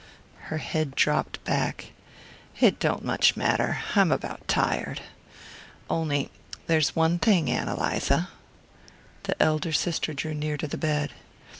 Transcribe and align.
Her 0.49 0.57
head 0.57 0.95
dropped 0.95 1.43
back. 1.43 1.91
"It 2.59 2.79
don't 2.79 3.05
much 3.05 3.37
matter 3.37 3.77
I'm 3.93 4.11
about 4.11 4.47
tired. 4.47 4.99
On'y 5.91 6.31
there's 6.65 6.95
one 6.95 7.19
thing 7.19 7.51
Ann 7.51 7.67
Eliza" 7.67 8.29
The 9.25 9.39
elder 9.39 9.71
sister 9.71 10.15
drew 10.15 10.33
near 10.33 10.57
to 10.57 10.65
the 10.67 10.75
bed. 10.75 11.11